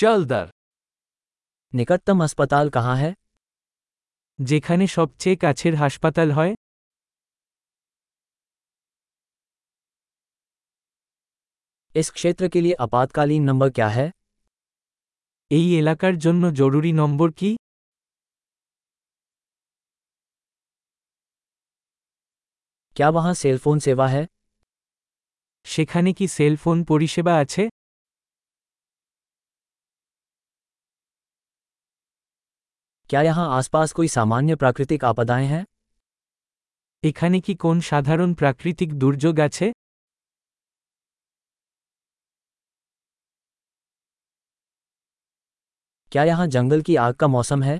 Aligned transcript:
চালদার 0.00 0.47
निकटतम 1.73 2.23
अस्पताल 2.23 2.69
कहाँ 2.69 2.95
है 2.97 3.11
যেখানে 4.39 4.85
সবচেয়ে 4.87 5.35
কাছের 5.35 5.73
হাসপাতাল 5.75 6.29
হয় 6.31 6.53
इस 11.95 12.07
क्षेत्र 12.11 12.47
के 12.47 12.59
लिए 12.61 12.75
आपातकालीन 12.79 13.43
नंबर 13.43 13.69
क्या 13.69 13.89
है 13.89 14.07
এই 15.51 15.65
এলাকার 15.79 16.15
জন্য 16.25 16.43
জরুরি 16.59 16.91
নম্বর 16.93 17.29
কি 17.39 17.49
क्या 22.95 23.09
वहाँ 23.09 23.33
सेल 23.35 23.57
फोन 23.57 23.77
सेवा 23.79 24.07
है 24.07 24.23
সেখানে 25.65 26.09
কি 26.13 26.25
সেল 26.27 26.53
ফোন 26.63 26.77
পরিষেবা 26.89 27.33
আছে 27.43 27.63
क्या 33.10 33.22
यहाँ 33.22 33.48
आसपास 33.52 33.92
कोई 33.92 34.08
सामान्य 34.10 34.54
प्राकृतिक 34.56 35.04
आपदाएं 35.04 35.46
हैं 35.46 35.64
এখানে 37.02 37.38
কি 37.40 37.54
কোন 37.56 37.80
সাধারণ 37.86 38.30
প্রাকৃতিক 38.34 38.90
দুর্যোগ 38.98 39.40
আছে 39.40 39.66
क्या 46.12 46.24
यहाँ 46.24 46.46
जंगल 46.48 46.80
की 46.82 46.96
आग 46.98 47.14
का 47.14 47.26
मौसम 47.28 47.62
है 47.62 47.76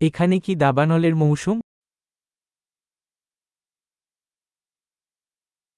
এখানে 0.00 0.36
কি 0.40 0.52
দাবানলের 0.56 1.14
মৌসুম 1.14 1.56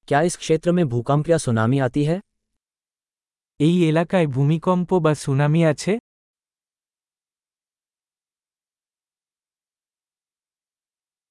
क्या 0.09 0.21
इस 0.23 0.37
क्षेत्र 0.37 0.73
में 0.73 0.85
भूकंप 0.89 1.29
या 1.29 1.39
सुनामी 1.39 1.79
आती 1.81 2.05
है 2.05 2.19
এই 3.61 3.75
এলাকায় 3.87 4.27
ভূমিকম্প 4.37 4.91
বা 5.05 5.13
সুনামি 5.17 5.63
আছে 5.67 5.93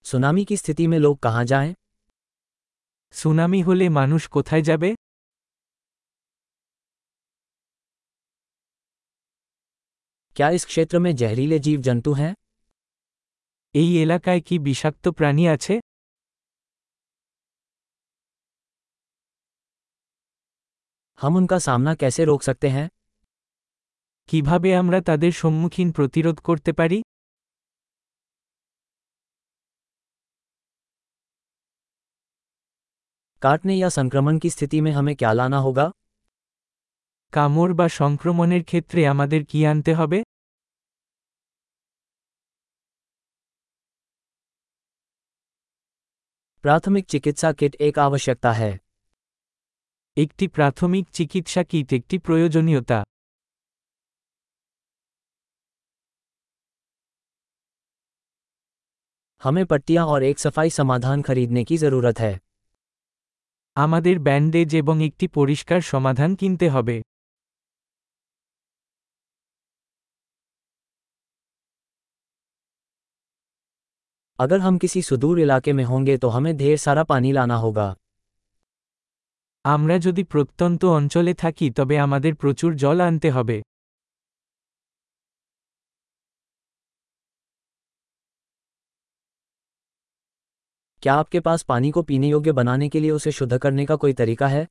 सुनामी 0.06 0.46
की 0.46 0.58
स्थिति 0.58 0.88
में 0.88 0.98
लोग 1.00 1.20
कहाँ 1.20 1.44
जाएं? 1.46 1.74
সুনামি 3.14 3.60
হলে 3.62 3.86
মানুষ 3.92 4.22
কোথায় 4.36 4.64
যাবে 4.64 4.90
क्या 10.36 10.50
इस 10.50 10.66
क्षेत्र 10.66 11.00
में 11.00 11.12
जहरीले 11.16 11.58
जीव 11.60 11.80
जंतु 11.82 12.12
हैं 12.14 12.34
এই 13.76 13.90
এলাকায় 14.04 14.42
কি 14.48 14.56
বিষাক্ত 14.60 15.06
প্রাণী 15.18 15.46
আছে 15.48 15.76
हम 21.20 21.36
उनका 21.36 21.58
सामना 21.60 21.94
कैसे 21.96 22.24
रोक 22.26 22.42
सकते 22.44 22.70
हैं 22.70 22.88
কিভাবে 24.30 24.70
আমরা 24.74 25.00
তাদের 25.02 25.32
সম্মুখীন 25.34 25.90
প্রতিরোধ 25.92 26.38
করতে 26.48 26.72
পারি 26.74 27.00
काटने 33.44 33.76
या 33.76 33.90
संक्रमण 33.90 34.38
की 34.40 34.50
स्थिति 34.50 34.82
में 34.82 34.92
हमें 34.92 35.16
क्या 35.16 35.32
लाना 35.34 35.58
होगा 35.58 35.92
কামড় 37.34 37.74
বা 37.74 37.88
সংক্রমণের 37.94 38.64
ক্ষেত্রে 38.64 39.02
আমাদের 39.06 39.42
কি 39.52 39.60
আনতে 39.66 39.92
হবে 39.94 40.20
प्राथमिक 46.64 47.06
चिकित्सा 47.06 47.52
किट 47.52 47.76
एक 47.82 48.00
आवश्यकता 48.00 48.52
है 48.54 48.72
একটি 50.18 50.46
প্রাথমিক 50.48 51.06
চিকিৎসা 51.14 51.62
কিট 51.64 51.90
একটি 51.94 52.16
প্রয়োজনীয়তা 52.26 53.00
हमें 59.42 59.66
पट्टियां 59.66 60.04
और 60.08 60.24
एक 60.24 60.38
सफाई 60.40 60.70
समाधान 60.72 61.22
खरीदने 61.22 61.64
की 61.64 61.78
जरूरत 61.78 62.20
है 62.20 62.34
আমাদের 63.78 64.16
ব্যান্ডেজ 64.20 64.70
এবং 64.76 64.96
একটি 65.04 65.26
পরিষ্কার 65.34 65.80
সমাধান 65.82 66.32
কিনতে 66.36 66.68
হবে 66.70 66.98
अगर 74.40 74.60
हम 74.60 74.78
किसी 74.78 75.02
सुदूर 75.02 75.40
इलाके 75.40 75.72
में 75.74 75.84
होंगे 75.84 76.16
तो 76.18 76.28
हमें 76.30 76.54
ढेर 76.58 76.78
सारा 76.78 77.04
पानी 77.04 77.32
लाना 77.32 77.56
होगा 77.56 77.88
আমরা 79.66 79.96
যদি 79.98 80.24
প্রত্যন্ত 80.24 80.82
অঞ্চলে 80.98 81.34
থাকি 81.34 81.68
তবে 81.78 81.96
আমাদের 82.00 82.34
প্রচুর 82.36 82.72
জল 82.76 82.98
আনতে 83.02 83.30
হবে 83.32 83.58
क्या 91.04 91.14
आपके 91.16 91.40
पास 91.40 91.64
पानी 91.64 91.92
को 91.92 92.02
पीने 92.04 92.28
योग्य 92.28 92.52
बनाने 92.54 92.90
के 92.90 93.00
लिए 93.00 93.12
उसे 93.12 93.32
शुद्ध 93.32 93.58
करने 93.58 93.86
का 93.86 93.96
कोई 93.98 94.14
तरीका 94.16 94.48
है 94.48 94.68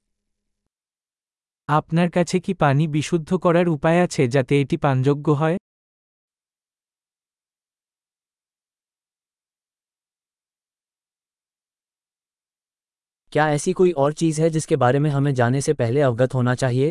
আপনার 1.68 2.08
কাছে 2.10 2.38
কি 2.40 2.52
পানি 2.54 2.84
বিশুদ্ধ 2.92 3.30
করার 3.44 3.66
উপায় 3.68 3.98
আছে 4.04 4.22
যাতে 4.34 4.54
এটি 4.62 4.76
পানযোগ্য 4.84 5.26
হয় 5.40 5.56
क्या 13.32 13.48
ऐसी 13.50 13.72
कोई 13.72 13.90
और 13.94 14.12
चीज़ 14.14 14.40
है 14.42 14.48
जिसके 14.50 14.76
बारे 14.76 14.98
में 14.98 15.10
हमें 15.10 15.32
जाने 15.34 15.60
से 15.60 15.72
पहले 15.74 16.00
अवगत 16.02 16.34
होना 16.34 16.54
चाहिए 16.54 16.88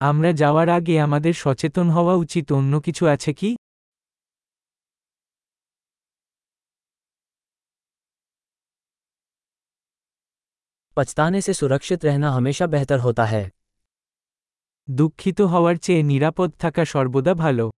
আমরা 0.00 0.30
যাওয়ার 0.32 0.68
আগে 0.70 0.94
আমাদের 1.00 1.34
সচেতন 1.42 1.86
হওয়া 1.96 2.14
উচিত 2.24 2.46
অন্য 2.52 2.72
কিছু 2.86 3.02
আছে 3.14 3.30
কি 3.40 3.50
पछताने 10.95 11.41
से 11.41 11.53
सुरक्षित 11.53 12.05
रहना 12.05 12.31
हमेशा 12.31 12.67
बेहतर 12.67 12.99
होता 12.99 13.25
है। 13.25 13.51
दुखित 14.87 15.37
तो 15.37 15.45
हवर 15.45 15.77
चे 15.77 16.01
निरापद 16.03 16.53
थका 16.61 16.83
सर्वदा 16.83 17.33
भलो 17.33 17.71